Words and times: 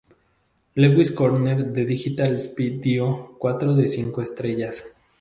Lewis 0.73 1.11
Corner 1.11 1.63
de 1.63 1.85
Digital 1.85 2.39
Spy 2.39 2.79
dio 2.79 3.35
cuatro 3.37 3.75
de 3.75 3.87
cinco 3.87 4.23
estrellas. 4.23 4.83